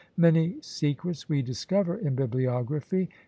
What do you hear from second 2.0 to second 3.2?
bibliography.